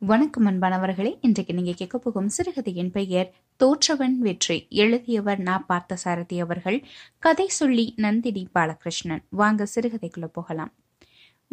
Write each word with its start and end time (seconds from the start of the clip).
வணக்கம் 0.00 0.46
அன்பானவர்களே 0.46 1.18
இன்றைக்கு 1.20 1.54
நீங்க 1.54 1.72
கேட்க 1.72 1.98
போகும் 1.98 2.28
சிறுகதையின் 2.28 2.90
பெயர் 2.90 3.34
தோற்றவன் 3.60 4.14
வெற்றி. 4.18 4.66
எழுதியவர் 4.70 5.38
நா. 5.38 5.58
பார்த்த 5.58 5.96
சாரதி 5.96 6.40
அவர்கள். 6.40 6.84
கதை 7.18 7.48
சொல்லி 7.48 7.94
நந்தினி 7.96 8.48
பாலகிருஷ்ணன். 8.54 9.22
வாங்க 9.28 9.66
சிறுகதைக்குள்ள 9.74 10.24
போகலாம். 10.24 10.74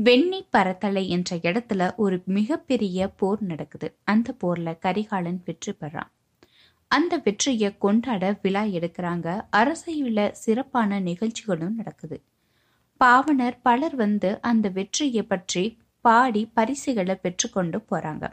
வெண்ணி 0.03 0.41
பரத்தலை 0.57 1.07
என்ற 1.07 1.35
இடத்துல 1.35 1.95
ஒரு 1.95 2.21
மிகப்பெரிய 2.25 3.07
போர் 3.07 3.41
நடக்குது. 3.41 3.95
அந்த 4.03 4.35
போர்ல 4.43 4.77
கரிகாலன் 4.79 5.41
வெற்றி 5.45 5.73
பெறான். 5.73 6.11
அந்த 6.87 7.21
வெற்றியை 7.23 7.77
கொண்டாட 7.77 8.39
விழா 8.41 8.63
எடுக்கிறாங்க. 8.63 9.41
அரசையுள்ள 9.51 10.31
சிறப்பான 10.31 10.99
நிகழ்ச்சிகளும் 10.99 11.75
நடக்குது. 11.75 12.21
பாவனர் 12.97 13.59
பலர் 13.61 13.95
வந்து 13.95 14.41
அந்த 14.41 14.69
வெற்றியை 14.69 15.23
பற்றி 15.23 15.77
பாடி 16.07 16.41
பரிசுகளை 16.57 17.15
பெற்றுக்கொண்டு 17.21 17.77
போறாங்க. 17.89 18.25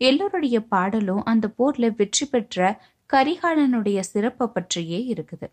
எல்லோருடைய 0.00 0.56
பாடலும் 0.72 1.22
அந்த 1.32 1.46
போர்ல 1.58 1.88
வெற்றி 1.98 2.26
பெற்ற 2.26 2.78
கரிகாலனுடைய 3.10 3.98
சிறப்பை 4.12 4.46
பற்றியே 4.54 5.00
இருக்குது. 5.12 5.48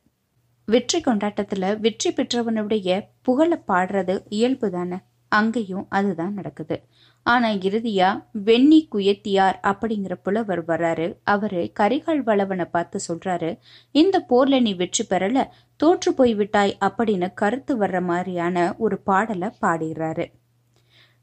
வெற்றி 0.68 1.00
கொண்டாட்டத்துல 1.02 1.70
வெற்றி 1.86 2.10
பெற்றவனுடைய 2.12 2.90
புகழ 3.28 3.52
பாடுறது 3.70 4.16
இயல்பு 4.30 4.68
தானே? 4.76 4.98
அங்கேயும் 5.32 5.86
அதுதான் 5.98 6.38
நடக்குது. 6.38 6.78
ஆனா 7.26 7.50
இறுதியா 7.68 8.10
வெண்ணி 8.48 8.80
குயத்தியார் 8.94 9.58
அப்படிங்கிற 9.72 10.14
புலவர் 10.26 10.62
வர்றாரு. 10.66 11.08
அவரு 11.34 11.62
கரிகால் 11.80 12.22
வளவனை 12.30 12.66
பார்த்து 12.76 13.00
சொல்றாரு 13.08 13.50
இந்த 13.96 14.16
போர்ல 14.30 14.62
நீ 14.68 14.72
வெற்றி 14.82 15.06
பெறல 15.10 15.46
தோற்று 15.80 16.12
போய் 16.14 16.34
விட்டாய் 16.40 16.74
அப்படின்னு 16.88 17.30
கருத்து 17.42 17.76
வர்ற 17.82 18.00
மாதிரியான 18.12 18.66
ஒரு 18.78 18.98
பாடலை 19.10 19.50
பாடிடுறாரு. 19.62 20.28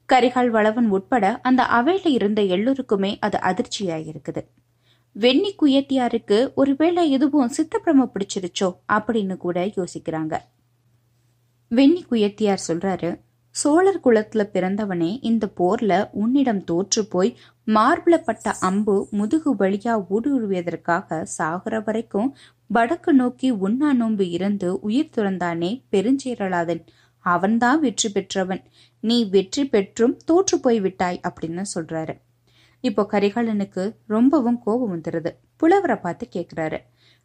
கரிகால் 0.08 0.48
வளவன் 0.48 0.88
உட்பட 0.88 1.40
அந்த 1.42 1.66
அவையில 1.72 2.06
இருந்த 2.08 2.42
எல்லோருக்குமே 2.42 3.18
அது 3.20 3.38
அதிர்ச்சியாயிருக்குது. 3.42 4.42
வெண்ணி 5.16 5.50
குயத்தியாருக்கு 5.62 6.54
ஒருவேளை 6.54 7.10
எதுவும் 7.10 7.50
சித்தப்பிரம 7.50 8.10
பிடிச்சிருச்சோ? 8.14 8.68
அப்படின்னு 8.92 9.36
கூட 9.36 9.64
யோசிக்கிறாங்க. 9.76 10.34
வெண்ணி 11.70 12.02
குயத்தியார் 12.06 12.64
சொல்றாரு 12.68 13.10
சோழர் 13.54 14.00
குலத்துல 14.04 14.42
பிறந்தவனே 14.52 15.18
இந்த 15.22 15.48
போர்ல 15.56 16.08
உன்னிடம் 16.12 16.64
தோற்று 16.64 17.06
போய் 17.06 17.36
மார்பிளப்பட்ட 17.66 18.52
அம்பு 18.60 19.08
முதுகு 19.10 19.54
வழியா 19.54 19.94
ஊடுருவியதற்காக 20.10 21.26
சாகுற 21.38 21.84
வரைக்கும் 21.84 22.28
வடக்கு 22.66 23.12
நோக்கி 23.12 23.50
உண்ணா 23.50 23.92
நோன்பு 23.92 24.30
இருந்து 24.30 24.80
உயிர் 24.80 25.14
துறந்தானே 25.16 25.70
பெருஞ்சீரலாதன் 25.92 26.82
அவன்தான் 27.26 27.80
வெற்றி 27.80 28.08
பெற்றவன். 28.08 28.62
நீ 29.00 29.24
வெற்றி 29.24 29.64
பெற்றும் 29.66 30.16
தோற்று 30.16 30.60
போய் 30.60 30.80
விட்டாய் 30.80 31.20
அப்படின்னு 31.22 31.64
சொல்றாரு. 31.74 32.20
இப்போ 32.80 33.08
கரிகாலனுக்கு 33.10 33.94
ரொம்பவும் 34.06 34.62
கோபம் 34.62 35.00
வந்துருது. 35.00 35.34
புலவரை 35.56 35.96
பார்த்து 35.96 36.28
கேக்குறாரு. 36.32 36.78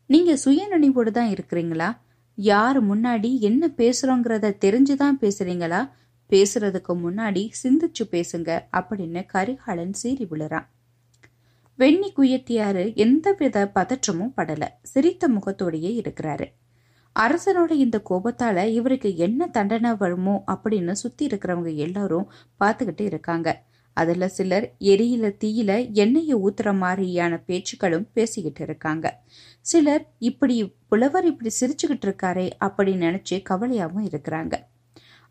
நீங்க 0.05 0.37
சுயநினைவோடு 0.45 1.11
தான் 1.11 1.29
இருக்கிறீங்களா? 1.29 1.97
யார் 2.35 2.83
முன்னாடி 2.83 3.39
என்ன 3.39 3.69
பேசுறோங்கிறத 3.77 4.55
தெரிஞ்சுதான் 4.65 5.17
பேசுறீங்களா? 5.21 5.89
பேசுறதுக்கு 6.29 6.93
முன்னாடி 6.93 7.49
சிந்திச்சு 7.63 8.03
பேசுங்க 8.11 8.59
அப்படின்னு 8.71 9.25
கரிகாலன் 9.25 9.93
சீறி 9.93 10.27
விழுறான். 10.31 10.67
வெண்ணி 11.79 12.09
குயத்தியாரு 12.17 12.95
எந்தவித 12.95 13.71
பதற்றமும் 13.75 14.33
படல. 14.37 14.67
சிரித்த 14.83 15.29
முகத்தோடையே 15.29 15.91
இருக்கிறாரு. 16.01 16.45
அரசனோட 17.19 17.71
இந்த 17.71 18.01
கோபத்தால 18.09 18.65
இவருக்கு 18.65 19.17
என்ன 19.17 19.47
தண்டனை 19.47 19.95
வருமோ 19.95 20.43
அப்படின்னு 20.47 20.91
சுத்தி 20.91 21.27
இருக்கிறவங்க 21.27 21.75
எல்லாரும் 21.75 22.31
பார்த்துக்கிட்டு 22.59 23.01
இருக்காங்க. 23.01 23.63
அதுல 23.93 24.27
சிலர் 24.27 24.73
எரியில 24.79 25.31
தீயில 25.43 25.91
எண்ணெயை 25.91 26.35
ஊத்துற 26.35 26.77
மாதிரியான 26.77 27.37
பேச்சுக்களும் 27.37 28.07
பேசிக்கிட்டு 28.13 28.63
இருக்காங்க. 28.63 29.23
சிலர் 29.61 30.11
இப்படி 30.19 30.75
புலவர் 30.87 31.25
இப்படி 31.25 31.51
சிரிச்சுக்கிட்டு 31.59 32.05
இருக்காரே 32.05 32.49
அப்படின்னு 32.59 33.05
நினைச்சு 33.07 33.43
கவலையாவும் 33.49 34.07
இருக்கிறாங்க. 34.11 34.53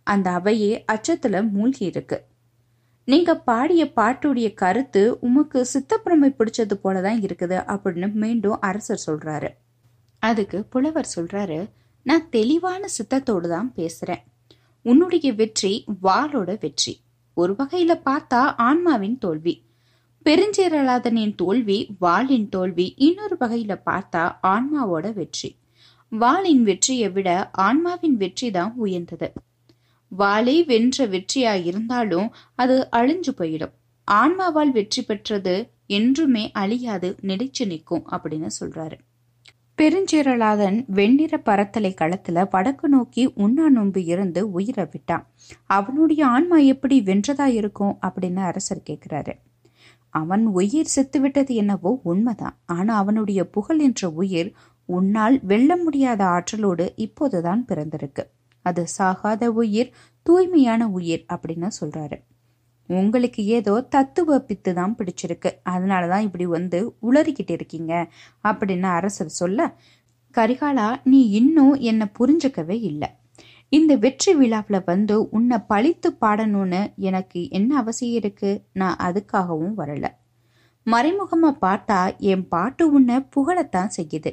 அந்த 0.03 0.31
அவையே 0.31 0.85
அச்சத்துல 0.93 1.51
மூழ்கி 1.51 1.85
இருக்கு. 1.85 2.25
நீங்க 3.05 3.39
பாடிய 3.39 3.85
பாட்டுடைய 3.97 4.55
கருத்து 4.55 5.19
உமக்கு 5.21 5.67
சித்தப்பிரமை 5.75 6.35
பிடிச்சது 6.39 6.75
போலதான் 6.85 7.19
இருக்குது 7.21 7.59
அப்படின்னு 7.67 8.13
மீண்டும் 8.13 8.61
அரசர் 8.61 9.03
சொல்றாரு. 9.07 9.49
அதுக்கு 10.23 10.65
புலவர் 10.65 11.13
சொல்றாரு 11.17 11.71
நான் 12.03 12.29
தெளிவான 12.29 12.83
சித்தத்தோடு 12.87 13.49
தான் 13.49 13.73
பேசுறேன். 13.77 14.23
உன்னுடைய 14.83 15.33
வெற்றி 15.35 15.85
வாளோட 16.03 16.59
வெற்றி. 16.61 17.01
ஒரு 17.35 17.53
வகையில 17.53 17.93
பார்த்தா 18.05 18.41
ஆன்மாவின் 18.57 19.19
தோல்வி. 19.19 19.55
பெருஞ்சேரலாதனின் 20.27 21.35
தோல்வி 21.35 21.97
வாளின் 21.99 22.49
தோல்வி. 22.49 22.95
இன்னொரு 22.97 23.37
வகையில 23.41 23.75
பார்த்தா 23.87 24.23
ஆன்மாவோட 24.43 25.13
வெற்றி. 25.13 25.51
வாளின் 26.13 26.63
வெற்றியை 26.63 27.09
விட 27.11 27.51
ஆன்மாவின் 27.53 28.17
வெற்றி 28.17 28.51
தான் 28.51 28.75
உயர்ந்தது. 28.77 29.33
வாளை 30.09 30.65
வென்ற 30.65 31.07
வெற்றியா 31.07 31.65
இருந்தாலும் 31.65 32.29
அது 32.55 32.89
அழிஞ்சு 32.93 33.33
போயிடும். 33.39 33.75
ஆன்மாவால் 34.09 34.73
வெற்றி 34.73 35.03
பெற்றது 35.03 35.55
என்றுமே 35.87 36.51
அழியாது 36.53 37.17
நிலைச்சு 37.23 37.67
நிற்கும் 37.67 38.07
அப்படின்னு 38.11 38.51
சொல்றாரு. 38.61 38.99
பெருஞ்சீரலாதன் 39.81 40.85
வெண்ணிற 40.87 41.35
பரத்தலை 41.45 41.91
களத்துல 42.01 42.47
வடக்கு 42.51 42.89
நோக்கி 42.89 43.33
உண்ணா 43.35 43.69
நோன்பு 43.69 44.05
இருந்து 44.05 44.51
உயிரை 44.51 44.87
விட்டான். 44.91 45.25
அவனுடைய 45.67 46.27
ஆன்மா 46.27 46.57
எப்படி 46.57 47.03
வென்றதா 47.03 47.45
இருக்கும்? 47.45 47.99
அப்படின்னு 48.03 48.37
அரசர் 48.37 48.83
கேட்கிறாரு 48.91 49.33
அவன் 50.11 50.47
உயிர் 50.47 50.87
செத்து 50.87 51.21
விட்டது 51.21 51.55
என்னவோ 51.55 52.01
உண்மைதான். 52.03 52.59
ஆனா 52.67 52.97
அவனுடைய 52.97 53.49
புகழ் 53.49 53.79
என்ற 53.79 54.11
உயிர் 54.11 54.53
உன்னால் 54.89 55.41
வெல்ல 55.43 55.77
முடியாத 55.77 56.25
ஆற்றலோடு 56.25 56.93
இப்போதுதான் 56.97 57.65
பிறந்திருக்கு. 57.69 58.25
அது 58.63 58.85
சாகாத 58.99 59.45
உயிர் 59.47 59.95
தூய்மையான 60.23 60.89
உயிர் 60.89 61.25
அப்படின்னு 61.33 61.71
சொல்றாரு. 61.81 62.19
உங்களுக்கு 62.99 63.41
ஏதோ 63.57 63.75
தத்துவ 63.95 64.39
பித்து 64.49 64.71
தான் 64.73 64.97
பிடிச்சிருக்கு. 64.99 65.51
அதனால 65.73 66.03
தான் 66.09 66.27
இப்படி 66.29 66.47
வந்து 66.57 66.79
உளறிக்கிட்டு 67.09 67.51
இருக்கீங்க. 67.51 67.93
அப்படின்னு 68.45 68.89
அரசர் 68.99 69.39
சொல்ல 69.41 69.69
கரிகாலா 70.35 70.89
நீ 71.05 71.21
இன்னும் 71.31 71.75
என்னை 71.91 72.07
புரிஞ்சுக்கவே 72.19 72.77
இல்லை. 72.91 73.09
இந்த 73.73 73.93
வெற்றி 73.97 74.33
விழாவில் 74.35 74.87
வந்து 74.87 75.17
உன்னை 75.31 75.59
பழித்து 75.73 76.09
பாடணும்னு 76.21 76.81
எனக்கு 77.09 77.41
என்ன 77.51 77.71
அவசியம் 77.77 78.17
இருக்கு? 78.21 78.51
நான் 78.73 79.01
அதுக்காகவும் 79.07 79.77
வரல. 79.81 80.07
மறைமுகமாக 80.87 81.61
பார்த்தா 81.67 81.99
என் 82.33 82.45
பாட்டு 82.49 82.85
உன்னை 82.93 83.17
புகழத்தான் 83.35 83.91
செய்யுது. 83.97 84.31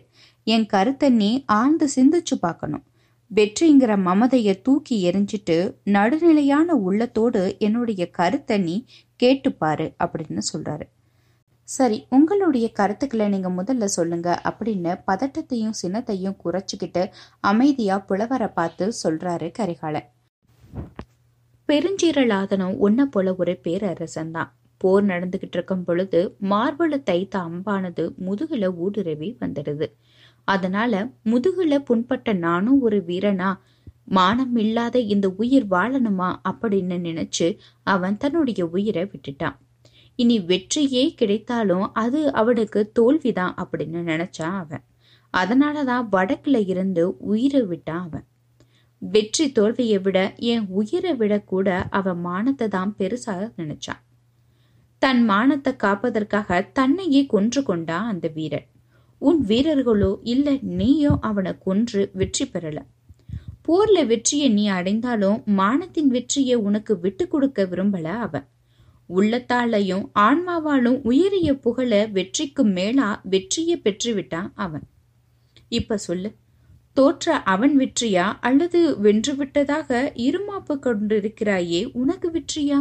என் 0.47 0.65
கருத்தை 0.65 1.09
நீ 1.21 1.29
ஆழ்ந்து 1.45 1.87
சிந்திச்சு 1.95 2.35
பார்க்கணும். 2.41 2.83
வெற்றிங்கிற 3.31 3.91
மமதைய 4.07 4.49
தூக்கி 4.61 4.95
எரிஞ்சிட்டு 5.09 5.57
நடுநிலையான 5.83 6.75
உள்ளத்தோடு 6.87 7.41
என்னுடைய 7.59 8.03
கருத்தை 8.09 8.57
நீ 8.57 8.75
கேட்டுப்பாரு 9.23 9.87
அப்படின்னு 10.03 10.43
சொல்றாரு. 10.53 10.85
சரி 11.63 11.97
உங்களுடைய 12.09 12.67
கருத்துக்களை 12.71 13.25
நீங்க 13.27 13.49
முதல்ல 13.49 13.85
சொல்லுங்க 13.95 14.41
அப்படின்னு 14.43 14.91
பதட்டத்தையும் 15.07 15.77
சினத்தையும் 15.81 16.37
குறைச்சிக்கிட்டு 16.43 17.03
அமைதியா 17.39 17.97
புலவரை 17.99 18.47
பார்த்து 18.47 18.85
சொல்றாரு 19.03 19.51
கரிகாலன். 19.51 20.07
பெருஞ்சீரலாதனம் 21.69 22.77
உன்ன 22.77 23.05
போல 23.05 23.33
ஒரு 23.35 23.55
பேரரசன் 23.63 24.31
தான். 24.31 24.51
போர் 24.81 25.05
நடந்துகிட்டு 25.05 25.57
இருக்கும் 25.57 25.83
பொழுது 25.83 26.19
மார்பள 26.49 26.97
தைத்த 27.03 27.39
அம்பானது 27.39 28.03
முதுகுல 28.25 28.69
ஊடுருவி 28.75 29.29
வந்துடுது. 29.39 29.87
அதனால 30.47 30.93
முதுகுல 31.25 31.79
புண்பட்ட 31.79 32.33
நானும் 32.33 32.81
ஒரு 32.81 32.99
வீரனா 33.07 33.49
மானம் 34.07 34.55
இல்லாத 34.55 34.97
இந்த 34.99 35.27
உயிர் 35.37 35.65
வாழணுமா 35.65 36.29
அப்படின்னு 36.49 36.97
நினைச்சு 36.99 37.47
அவன் 37.83 38.17
தன்னுடைய 38.17 38.61
உயிரை 38.67 39.03
விட்டுட்டான். 39.03 39.57
இனி 40.19 40.37
வெற்றியே 40.41 41.03
கிடைத்தாலும் 41.15 41.87
அது 41.93 42.19
அவனுக்கு 42.33 42.91
தோல்விதான் 42.99 43.53
அப்படின்னு 43.57 44.01
நினைச்சான் 44.03 44.55
அவன். 44.57 44.83
அதனாலதான் 45.33 46.05
வடக்குல 46.11 46.57
இருந்து 46.67 47.03
உயிரை 47.17 47.61
விட்டான் 47.61 48.05
அவன். 48.07 48.25
வெற்றி 49.01 49.45
தோல்வியை 49.51 49.99
விட 49.99 50.19
என் 50.51 50.65
உயிரை 50.69 51.13
விட 51.15 51.33
கூட 51.43 51.67
அவன் 51.89 52.21
மானத்தை 52.25 52.67
தான் 52.67 52.93
பெருசாக 52.99 53.51
நினைச்சான். 53.57 54.01
தன் 55.01 55.21
மானத்தை 55.29 55.73
காப்பதற்காக 55.75 56.61
தன்னையே 56.73 57.21
கொன்று 57.25 57.61
கொண்டான் 57.63 58.07
அந்த 58.07 58.27
வீரன். 58.27 58.67
உன் 59.21 59.39
வீரர்களோ 59.41 60.11
இல்ல 60.23 60.57
நீயோ 60.61 61.17
அவனை 61.21 61.53
கொன்று 61.57 62.09
வெற்றி 62.13 62.45
பெறல. 62.45 62.77
போர்ல 63.67 64.05
வெற்றியை 64.05 64.49
நீ 64.49 64.67
அடைந்தாலும் 64.69 65.39
மானத்தின் 65.57 66.07
வெற்றியை 66.07 66.55
உனக்கு 66.55 66.99
விட்டு 66.99 67.27
கொடுக்க 67.27 67.63
விரும்பல 67.63 68.03
அவன் 68.03 68.47
உள்ளத்தாலையும் 69.09 70.05
ஆன்மாவாலும் 70.19 70.99
உயரிய 71.03 71.49
புகழ 71.59 71.91
வெற்றிக்கு 72.07 72.63
மேலா 72.63 73.09
வெற்றியை 73.23 73.77
பெற்றுவிட்டான் 73.83 74.49
அவன். 74.55 74.85
இப்ப 75.69 75.97
சொல்லு 75.97 76.29
தோற்ற 76.93 77.41
அவன் 77.43 77.73
வெற்றியா 77.79 78.25
அல்லது 78.39 78.79
வென்று 78.99 79.35
விட்டதாக 79.35 79.89
இருமாப்பு 80.15 80.75
கொண்டிருக்கிறாயே 80.79 81.81
உனக்கு 81.93 82.29
வெற்றியா? 82.31 82.79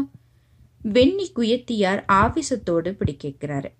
வெண்ணி 0.84 1.26
குயத்தியார் 1.32 2.02
ஆவேசத்தோடு 2.12 2.90
பிடி 2.92 3.16
கேட்கிறாரு 3.24 3.70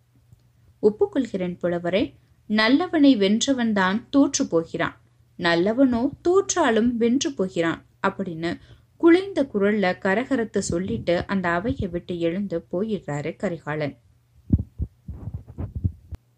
ஒப்புக்கொள்கிறேன் 0.82 1.56
புலவரே 1.62 2.04
நல்லவனை 2.50 3.12
வென்றவன்தான் 3.16 3.98
தோற்று 4.10 4.46
போகிறான். 4.46 4.96
நல்லவனோ 5.38 6.02
தோற்றாலும் 6.24 6.90
வென்று 6.96 7.32
போகிறான் 7.32 7.84
அப்படின்னு 8.06 8.50
குளிர்ந்த 8.96 9.48
குரல்ல 9.54 9.86
கரகரத்து 9.98 10.58
சொல்லிட்டு 10.58 11.26
அந்த 11.26 11.48
அவையை 11.48 11.88
விட்டு 11.88 12.18
எழுந்து 12.18 12.66
போயிடுறாரு 12.72 13.36
கரிகாலன். 13.36 13.96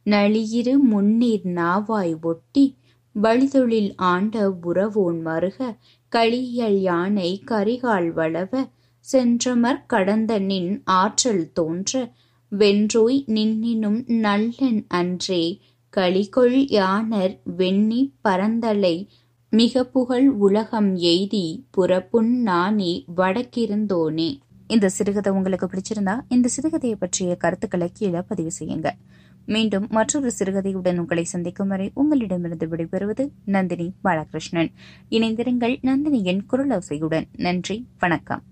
நளியிரு 0.06 0.74
முன்னீர் 0.92 1.46
நாவாய் 1.54 2.20
ஒட்டி 2.20 2.76
வழிதொழில் 3.14 3.92
ஆண்ட 3.96 4.48
உறவோன் 4.48 5.20
மருக 5.24 5.76
களியல் 6.08 6.80
யானை 6.80 7.42
கரிகால் 7.46 8.12
வளவ 8.12 8.68
சென்றமர் 9.12 9.86
கடந்த 9.86 10.38
நின் 10.38 10.82
ஆற்றல் 10.84 11.52
தோன்ற 11.52 12.12
வென்றோய் 12.52 13.24
நின்னினும் 13.26 14.08
நல்லன் 14.08 14.84
அன்றே 14.88 15.60
களிகொள் 15.96 16.64
யானர் 16.68 17.40
வெண்ணி 17.56 18.12
பரந்தலை 18.20 19.08
மிக 19.50 19.84
புகழ் 19.84 20.28
உலகம் 20.28 20.96
எய்தி 20.96 21.62
புறப்புண் 21.70 22.42
நானே 22.42 23.04
வடக்கிருந்தோனே. 23.16 24.38
இந்த 24.66 24.88
சிறுகதை 24.88 25.32
உங்களுக்கு 25.32 25.66
பிடிச்சிருந்தா 25.66 26.20
இந்த 26.28 26.48
சிறுகதையை 26.48 26.94
பற்றிய 26.98 27.34
கருத்துக்களை 27.34 27.90
கீழே 27.92 28.20
பதிவு 28.20 28.50
செய்யுங்க. 28.58 28.90
மீண்டும் 29.46 29.86
மற்றொரு 29.90 30.32
சிறுகதையுடன் 30.38 30.98
உங்களை 30.98 31.24
சந்திக்கும் 31.24 31.68
வரை 31.68 31.90
உங்களிடமிருந்து 31.94 32.66
விடைபெறுவது 32.66 33.28
நந்தினி 33.44 33.92
பாலகிருஷ்ணன். 34.04 34.70
இணைந்திருங்கள் 35.10 35.78
நந்தினியின் 35.82 36.40
குரலோசையுடன். 36.52 37.24
நன்றி 37.36 37.86
வணக்கம். 37.98 38.42